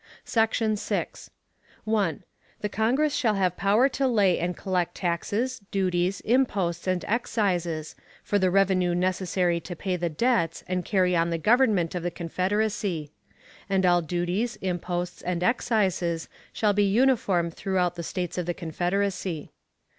[0.25, 1.29] Section 6.
[1.83, 2.23] 1.
[2.61, 7.93] The Congress shall have power to lay and collect taxes, duties, imposts, and excises,
[8.23, 12.09] for the revenue necessary to pay the debts and carry on the Government of the
[12.09, 13.11] Confederacy;
[13.69, 19.51] and all duties, imposts, and excises shall be uniform throughout the States of the Confederacy.